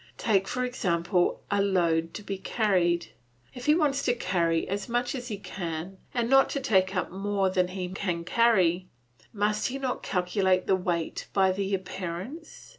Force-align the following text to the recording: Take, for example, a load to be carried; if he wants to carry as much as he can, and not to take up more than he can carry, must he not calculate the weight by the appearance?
Take, 0.17 0.47
for 0.47 0.65
example, 0.65 1.43
a 1.51 1.61
load 1.61 2.15
to 2.15 2.23
be 2.23 2.39
carried; 2.39 3.09
if 3.53 3.67
he 3.67 3.75
wants 3.75 4.01
to 4.05 4.15
carry 4.15 4.67
as 4.67 4.89
much 4.89 5.13
as 5.13 5.27
he 5.27 5.37
can, 5.37 5.99
and 6.11 6.27
not 6.27 6.49
to 6.49 6.59
take 6.59 6.95
up 6.95 7.11
more 7.11 7.51
than 7.51 7.67
he 7.67 7.87
can 7.89 8.23
carry, 8.23 8.87
must 9.31 9.67
he 9.67 9.77
not 9.77 10.01
calculate 10.01 10.65
the 10.65 10.75
weight 10.75 11.27
by 11.33 11.51
the 11.51 11.75
appearance? 11.75 12.69